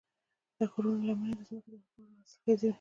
[0.57, 2.69] د غرونو لمنې د ځمکې لپاره حاصلخیزې وي.